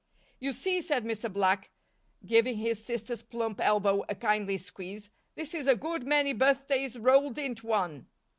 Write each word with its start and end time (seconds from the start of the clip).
"You 0.39 0.51
see," 0.51 0.81
said 0.81 1.05
Mr. 1.05 1.31
Black, 1.31 1.69
giving 2.25 2.57
his 2.57 2.83
sister's 2.83 3.21
plump 3.21 3.61
elbow 3.61 4.03
a 4.09 4.15
kindly 4.15 4.57
squeeze, 4.57 5.11
"this 5.35 5.53
is 5.53 5.67
a 5.67 5.75
good 5.75 6.07
many 6.07 6.33
birthdays 6.33 6.97
rolled 6.97 7.37
into 7.37 7.67
one." 7.67 8.07